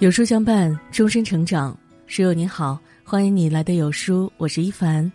[0.00, 1.76] 有书相伴，终身成长。
[2.06, 5.10] 室友你好，欢迎你来的有书，我是一凡。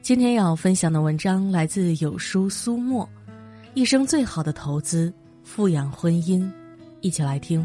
[0.00, 3.06] 今天要分享的文章来自有书苏沫，
[3.74, 5.12] 一生最好的投资，
[5.44, 6.50] 富养婚姻。
[7.02, 7.64] 一起来听。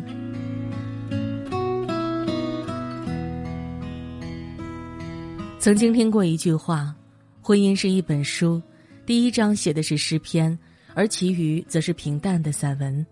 [5.58, 6.94] 曾经听过一句话：
[7.42, 8.62] 婚姻是一本书，
[9.06, 10.58] 第一章写的是诗篇，
[10.94, 13.06] 而其余则是平淡的散文。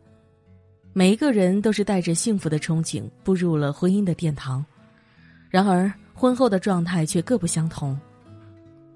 [0.97, 4.65] 每一个人都是带着幸福的憧憬步入了婚姻的殿堂，
[5.49, 7.99] 然而婚后的状态却各不相同。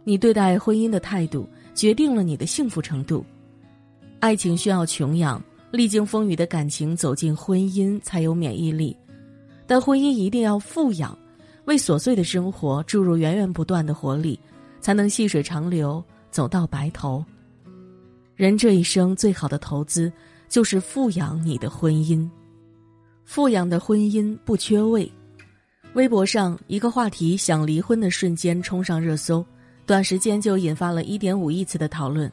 [0.06, 1.46] 你对待婚姻的态度
[1.76, 3.26] 决定了你的幸福程度。
[4.22, 8.96] 爱情需要穷养，历经风雨的感情走进婚姻才有免疫力，
[9.68, 11.18] 但婚姻一定要富养，
[11.66, 14.40] 为琐碎的生活注入源源不断的活力，
[14.80, 17.22] 才能细水长流，走到白头。
[18.38, 20.10] 人这一生最好的投资。
[20.50, 22.28] 就是富养你的婚姻，
[23.24, 25.10] 富养的婚姻不缺位。
[25.94, 29.46] 微博上一个话题“想离婚”的瞬间冲上热搜，
[29.86, 32.32] 短时间就引发了一点五亿次的讨论。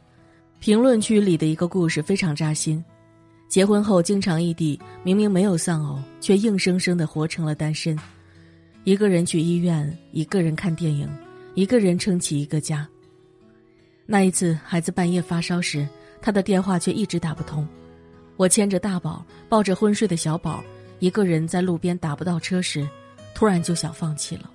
[0.59, 2.83] 评论区里的一个故事非常扎心：
[3.49, 7.99] 结婚后经常异地，明明没有丧偶，却硬生生的活成了单身。
[8.85, 11.07] 一个人去医院，一个人看电影，
[11.55, 12.89] 一个人撑起一个家。
[14.07, 15.87] 那一次，孩子半夜发烧时，
[16.23, 17.67] 他的电话却一直打不通。
[18.37, 20.63] 我牵着大宝，抱着昏睡的小宝，
[20.99, 22.87] 一个人在路边打不到车时，
[23.35, 24.51] 突然就想放弃了。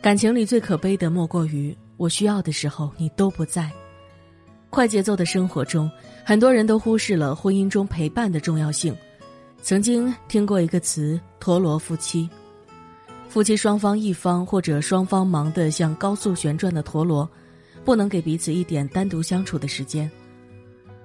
[0.00, 3.70] 感情里最可悲的莫过于我需要的时候你都不在。
[4.70, 5.90] 快节奏的生活中，
[6.24, 8.94] 很多人都忽视了婚姻中陪伴的重要性。
[9.60, 12.28] 曾经听过一个词“陀螺夫妻”，
[13.28, 17.28] 夫妻双方一方或者双方忙得像高速旋转的陀螺，
[17.84, 20.08] 不能给彼此一点单独相处的时间。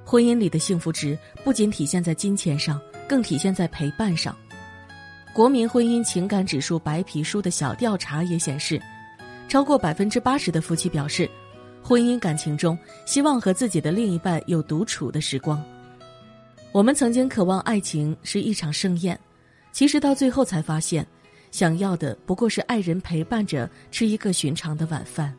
[0.06, 4.36] 婚姻里的幸福值不仅体现在金钱上，更体现在陪伴上。
[5.34, 8.80] 国民婚姻情感指数白皮书的小调查也显示，
[9.48, 11.28] 超过百分之八十的夫妻表示，
[11.82, 15.64] 婚姻感情中希望和自己的另一半有独处的时光。
[16.72, 19.20] 我们曾经渴望爱情是一场盛宴，
[19.72, 21.08] 其实到最后才发现，
[21.50, 25.34] 想要的不过是爱人陪伴着吃一个寻常的晚饭。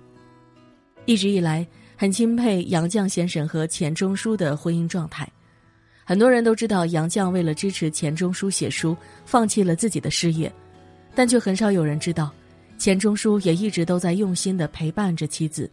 [1.05, 1.67] 一直以来。
[1.97, 5.29] 很钦佩杨绛先生和钱钟书的婚姻状态。
[6.05, 10.53] 很多人都知道杨绛为了支持钱钟书写书，放弃了自己的事业，
[11.15, 12.31] 但却很少有人知道，
[12.77, 15.71] 钱钟书也一直都在用心的陪伴着妻子。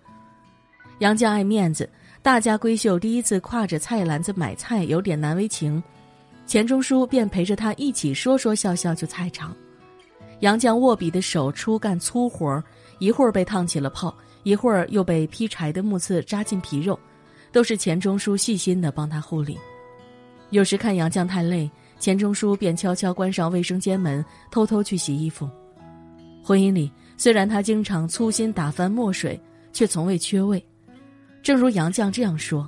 [1.00, 1.90] 杨绛爱面子，
[2.22, 5.82] 大家闺秀第一次挎着菜篮子买菜有点难为情，
[6.46, 9.54] 钱钟书便陪着她一起说说笑笑去菜场。
[10.40, 12.64] 杨绛握笔的手出干粗活
[13.00, 14.16] 一会儿被烫起了泡。
[14.44, 17.00] 一会儿又被劈柴的木刺扎进皮肉，
[17.52, 19.58] 都是钱钟书细心的帮他护理。
[20.50, 21.70] 有时看杨绛太累，
[22.00, 25.50] 钱钟书便悄悄关上卫生间门，偷偷去洗衣服。
[26.44, 29.40] 婚姻里，虽然他经常粗心打翻墨水，
[29.72, 30.64] 却从未缺位。
[31.44, 32.68] 正如杨绛这样说：“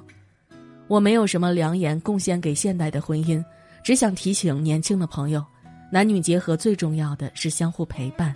[0.87, 3.43] 我没有什么良言贡献给现代的婚姻，
[3.83, 5.43] 只想提醒年轻的朋友，
[5.91, 8.33] 男女结合最重要的是相互陪伴。”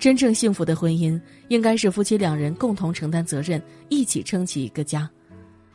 [0.00, 5.08] 真正幸福的婚姻，应该是夫妻两人共同承担责任，一起撑起一个家。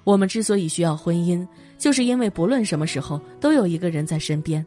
[0.03, 1.47] 我们之所以需要婚姻，
[1.77, 4.65] 就是因为不论什么时候都有一个人在身边。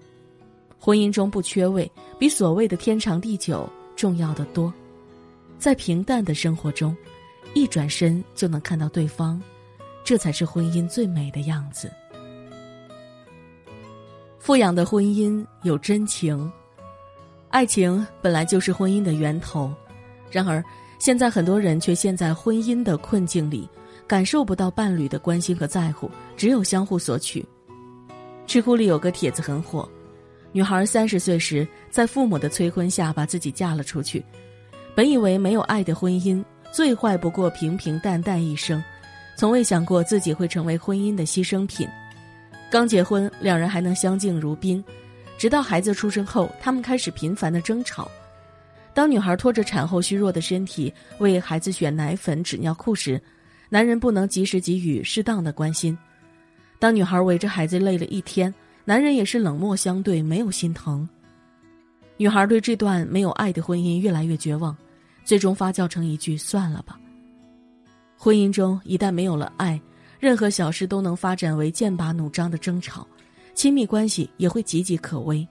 [0.78, 4.72] 婚姻中不缺位，比所谓的天长地久重要的多。
[5.58, 6.96] 在平淡的生活中，
[7.52, 9.42] 一转身就能看到对方，
[10.04, 11.90] 这才是婚姻最美的样子。
[14.38, 16.48] 富养的婚姻有真情。
[17.50, 19.72] 爱情本来就是婚姻的源头，
[20.30, 20.62] 然而
[20.98, 23.68] 现在很多人却陷在婚姻的困境里，
[24.06, 27.44] 感受不到伴侣的关心和在乎，只有相互索取。
[28.46, 29.88] 知乎里有个帖子很火，
[30.52, 34.22] 女孩三十岁时在父母的催婚下把自己嫁了出去，
[34.94, 38.82] 本以为没有爱的婚姻最坏不过平平淡淡一生，
[39.36, 41.88] 从未想过自己会成为婚姻的牺牲品。
[42.70, 44.84] 刚结婚，两人还能相敬如宾。
[45.38, 48.10] 直到孩子出生后，他们开始频繁的争吵。
[48.92, 53.22] 当女孩拖着产后虚弱的身体为孩子选奶粉、纸尿裤时，
[53.68, 55.96] 男人不能及时给予适当的关心；
[56.80, 58.52] 当女孩围着孩子累了一天，
[58.84, 61.08] 男人也是冷漠相对，没有心疼。
[62.16, 64.76] 女孩对这段没有爱的婚姻越来越绝望，
[65.24, 66.98] 最终发酵成一句“算了吧”。
[68.18, 69.80] 婚姻中一旦没有了爱，
[70.18, 73.06] 任何小事都能发展为剑拔弩张的争吵。
[73.58, 75.44] 亲密关系也会岌岌可危。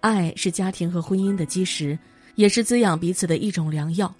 [0.00, 1.98] 爱是家庭和婚姻的基石，
[2.34, 4.14] 也是滋养彼此的一种良药。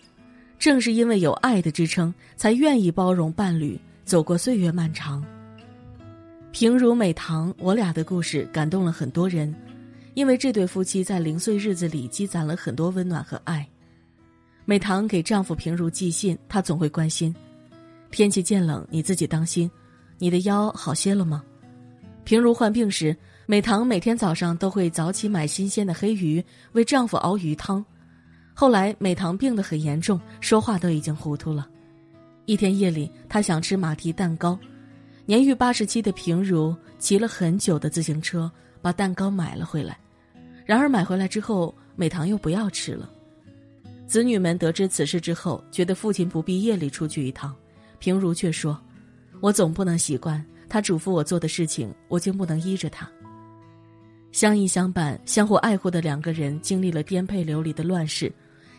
[0.59, 5.23] 正是因为有爱的支撑，才愿意包容伴侣，走过岁月漫长。
[6.53, 9.55] 平如美棠，我俩的故事感动了很多人。
[10.15, 13.69] 因为这对夫妻在零碎日子里积攒了很多温暖和爱。
[14.65, 17.35] 美棠给丈夫平如寄信，她总会关心
[18.11, 19.71] ：“天气渐冷，你自己当心。
[20.17, 21.45] 你的腰好些了吗？”
[22.25, 23.15] 平如患病时，
[23.47, 26.43] 美棠每天早上都会早起买新鲜的黑鱼，
[26.73, 27.85] 为丈夫熬鱼汤。
[28.55, 31.69] 后来美棠病得很严重，说话都已经糊涂了。
[32.47, 34.59] 一天夜里，她想吃马蹄蛋糕，
[35.27, 38.51] 年逾八十七的平如骑了很久的自行车
[38.81, 39.99] 把蛋糕买了回来。
[40.65, 43.11] 然而买回来之后，美棠又不要吃了。
[44.07, 47.55] 子女们得知此事之后，觉得父亲不必夜里出去一趟，
[47.99, 48.81] 平如却说
[49.41, 50.43] ：“我总不能习惯
[50.75, 53.09] 他嘱咐我做的事情，我就不能依着他。”
[54.33, 58.33] 相依相伴、相互爱护的两个人，经历了颠沛流离的乱世，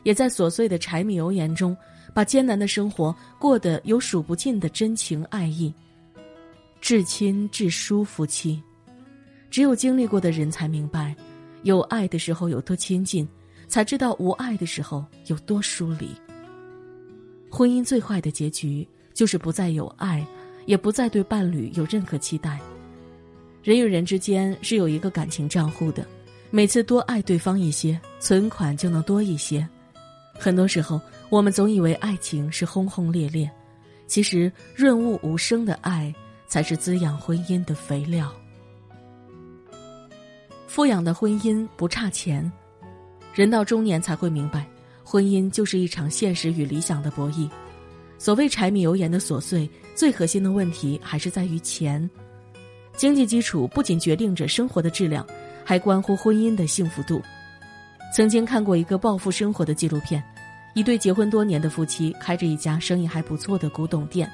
[0.04, 1.74] 也在琐碎的柴米油盐中，
[2.14, 5.74] 把艰难的生活过得有数不尽的真情爱意。
[6.82, 8.62] 至亲至疏夫妻，
[9.50, 11.16] 只有经历过的人才明白。
[11.64, 13.26] 有爱的时候有多亲近，
[13.70, 16.10] 才知道无爱的时候有多疏离。
[17.50, 20.28] 婚姻最坏的结局就是不再有爱，
[20.66, 22.60] 也不再对伴侣有任何期待。
[23.64, 26.06] 人与人之间是有一个感情账户的，
[26.52, 29.68] 每次多爱对方一些，存款就能多一些。
[30.38, 33.50] 很多时候，我们总以为爱情是轰轰烈烈，
[34.06, 36.14] 其实润物无声的爱
[36.48, 38.32] 才是滋养婚姻的肥料。
[40.68, 42.52] 富养的婚姻不差钱，
[43.34, 44.68] 人到中年才会明白，
[45.04, 47.50] 婚姻就是一场现实与理想的博弈。
[48.18, 52.10] 所谓柴米油盐的琐碎，最核心的问题还是在于钱。
[52.96, 55.26] 经济基础不仅决定着生活的质量，
[55.64, 57.22] 还关乎婚姻的幸福度。
[58.14, 60.24] 曾经看过一个暴富生活的纪录片，
[60.74, 64.32] 一对结婚多年的夫妻开着一家生意还不错的古董店，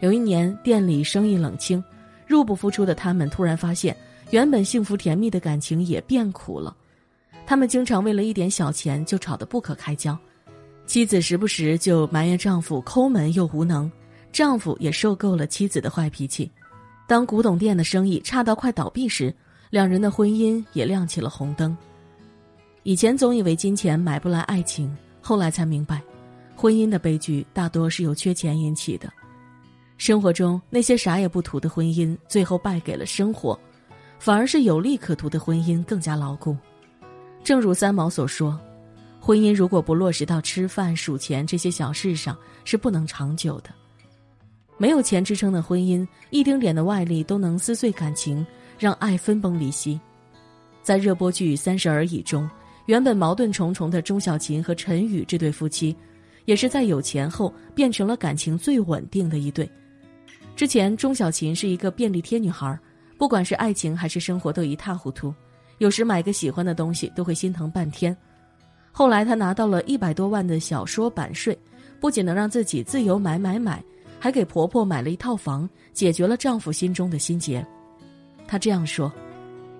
[0.00, 1.82] 有一年店里生意冷清，
[2.26, 3.96] 入不敷出的他们突然发现。
[4.30, 6.76] 原本幸福甜蜜的感情也变苦了，
[7.46, 10.18] 他们经常为了一点小钱就吵得不可开交，
[10.86, 13.90] 妻子时不时就埋怨丈夫抠门又无能，
[14.32, 16.50] 丈夫也受够了妻子的坏脾气。
[17.06, 19.34] 当古董店的生意差到快倒闭时，
[19.70, 21.76] 两人的婚姻也亮起了红灯。
[22.84, 26.00] 以前总以为金钱买不来爱情，后来才明白，
[26.54, 29.12] 婚姻的悲剧大多是由缺钱引起的。
[29.98, 33.58] 生活中那些啥也不图的婚姻，最后败给了生活。
[34.18, 36.56] 反而是有利可图的婚姻更加牢固。
[37.44, 38.58] 正如三毛所说
[39.26, 43.70] ：“婚姻如果不落实到吃饭、数钱这些小事上，是不能长久的。
[44.78, 48.46] 没有钱支撑的婚姻，一丁点的外力都能撕碎感情，
[48.78, 49.98] 让爱分崩离析。”
[50.80, 52.48] 在热播剧《三十而已》中，
[52.84, 55.96] 原本矛盾重重的钟小琴和陈宇这对夫妻，
[56.44, 59.68] 也是在有钱后变成了感情最稳定的一对。
[60.54, 62.78] 之前，钟小琴是一个便利贴女孩。
[63.18, 65.34] 不管是爱情还是生活，都一塌糊涂。
[65.78, 68.16] 有时买个喜欢的东西都会心疼半天。
[68.98, 71.56] 后来她拿到了一百多万的小说版税，
[72.00, 73.84] 不仅能让自己自由买买买，
[74.18, 77.62] 还给婆婆买了一套房，解决了丈夫心中的心结。
[78.48, 79.12] 她这样说：“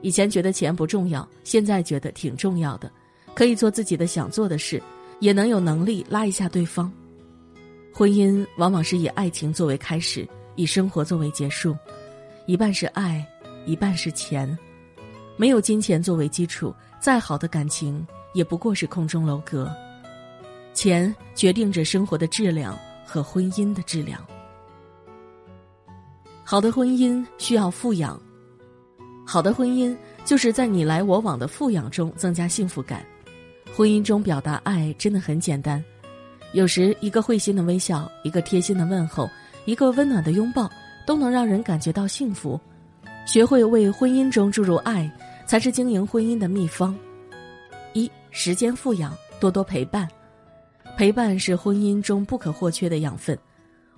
[0.03, 2.93] 以前觉得钱不重要，现在觉得挺重要的，
[3.35, 4.83] 可以做自己的想做的事，
[5.19, 6.93] 也能有能力拉一下对方。
[7.95, 11.75] 婚姻往往是以爱情作为开始，以生活作为结束。”
[12.45, 13.27] 一半是爱，
[13.65, 14.47] 一半是钱，
[15.39, 18.07] 没有金钱作为基础，再好的感情
[18.37, 19.75] 也不过是空中楼阁。
[20.75, 24.25] 钱决定着生活的质量和婚姻的质量。
[26.45, 28.21] 好的婚姻需要富养，
[29.27, 33.05] 好的婚姻就是在你来我往的富养中增加幸福感。
[33.75, 35.83] 婚姻中表达爱真的很简单，
[36.53, 39.29] 有时一个会心的微笑，一个贴心的问候，
[39.65, 40.71] 一个温暖的拥抱。
[41.07, 42.61] 都能让人感觉到幸福，
[43.29, 45.09] 学会为婚姻中注入爱，
[45.47, 46.93] 才是经营婚姻的秘方。
[48.39, 50.07] 时间富养，多多陪伴，
[50.95, 53.37] 陪伴是婚姻中不可或缺的养分。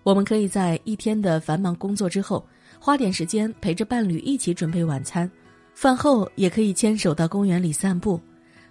[0.04, 2.47] 我们可以在一天的繁忙工作之后，
[2.78, 5.28] 花点时间陪着伴侣一起准备晚餐，
[5.75, 8.18] 饭后也可以牵手到公园里散步，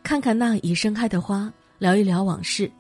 [0.04, 2.72] 看看那已盛开的花，聊一聊往事。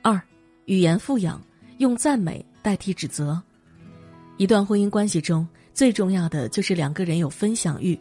[0.00, 0.22] 二
[0.66, 1.42] 语言富养，
[1.78, 3.42] 用赞美代替指责。
[4.36, 7.98] 一段婚姻关系中最重要的就是两个人有分享欲，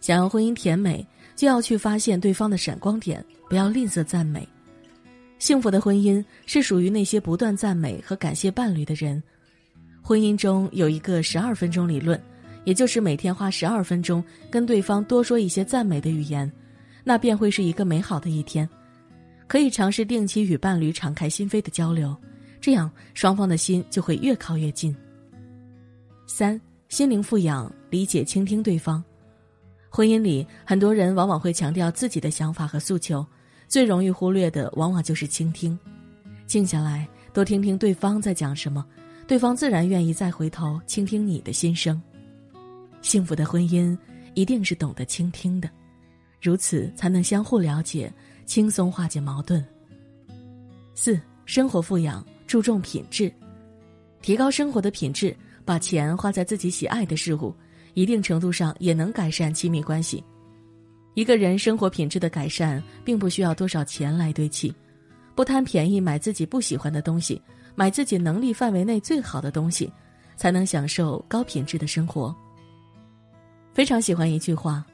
[0.00, 1.04] 想要婚姻甜美，
[1.40, 4.46] 就要去发现对方的闪光点，不要吝啬赞美。
[5.38, 9.22] 幸福的婚姻是属于那些不断赞美和感谢伴侣的人。
[10.02, 12.22] 婚姻中有一个十二分钟理论，
[12.64, 16.52] 也就是每天花十二分钟跟对方多说一些赞美的语言，
[17.04, 18.68] 那便会是一个美好的一天。
[19.46, 22.14] 可以尝试定期与伴侣敞开心扉的交流，
[22.60, 24.94] 这样双方的心就会越靠越近。
[26.26, 29.02] 三心灵富养，理解倾听对方。
[29.92, 33.26] 婚姻里，很多人往往会强调自己的想法和诉求，
[33.66, 35.76] 最容易忽略的往往就是倾听。
[36.46, 38.86] 静下来，多听听对方在讲什么，
[39.26, 42.00] 对方自然愿意再回头倾听你的心声。
[43.02, 43.98] 幸福的婚姻
[44.34, 45.68] 一定是懂得倾听的，
[46.40, 48.12] 如此才能相互了解，
[48.46, 49.64] 轻松化解矛盾。
[50.94, 53.32] 四、生活富养，注重品质，
[54.22, 57.52] 提高生活的品质，把钱花在自己喜爱的事物。
[57.94, 60.22] 一定程度上也能改善亲密关系。
[61.14, 64.72] 一个人生活品质的改善，并不需要多少钱来堆砌，
[65.34, 67.40] 不贪便宜买自己不喜欢的东西，
[67.74, 69.92] 买自己能力范围内最好的东西，
[70.36, 72.34] 才能享受高品质的生活。
[73.74, 74.84] 非常喜欢一句话：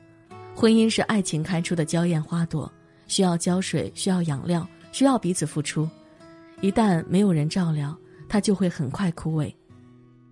[0.54, 2.70] 婚姻是爱情开出的娇艳花朵，
[3.06, 5.88] 需要浇水，需要养料，需要彼此付出。
[6.62, 7.94] 一旦没有人照料，
[8.26, 9.54] 它就会很快枯萎。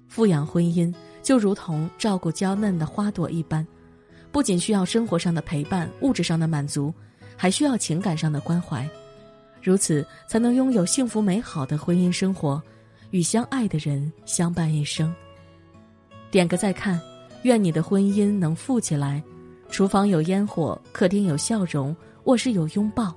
[0.09, 0.93] 富养婚姻。
[1.25, 3.67] 就如同照顾娇嫩的花朵一般，
[4.31, 6.93] 不仅需要生活上的陪伴、物质上的满足，
[7.35, 8.87] 还需要情感上的关怀，
[9.63, 12.63] 如此才能拥有幸福美好的婚姻生活，
[13.11, 15.13] 与相爱的人相伴一生。
[16.31, 17.01] 点个再看，
[17.43, 19.23] 愿你的婚姻能富起来，
[19.71, 23.17] 厨房有烟火，客厅有笑容，卧室有拥抱，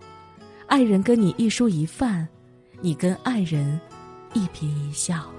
[0.68, 2.26] 爱人跟你一蔬一饭，
[2.80, 3.78] 你跟爱人
[4.34, 5.30] 一颦一笑。